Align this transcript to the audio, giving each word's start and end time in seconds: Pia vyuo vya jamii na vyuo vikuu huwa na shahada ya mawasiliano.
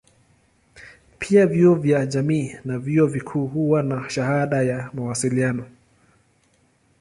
Pia 1.19 1.47
vyuo 1.47 1.75
vya 1.75 2.05
jamii 2.05 2.55
na 2.65 2.79
vyuo 2.79 3.07
vikuu 3.07 3.47
huwa 3.47 3.83
na 3.83 4.09
shahada 4.09 4.61
ya 4.61 4.89
mawasiliano. 4.93 5.65